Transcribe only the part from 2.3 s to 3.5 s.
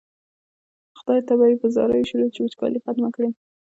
چې وچکالي ختمه کړي.